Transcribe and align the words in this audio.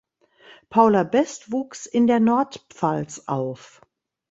Paula 0.71 1.05
Best 1.05 1.51
wuchs 1.51 1.85
in 1.85 2.07
der 2.07 2.19
Nordpfalz 2.19 3.21
auf. 3.27 3.81